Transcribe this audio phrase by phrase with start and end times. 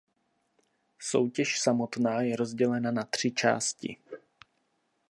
[0.99, 3.97] Soutěž samotná je rozdělena na tři části.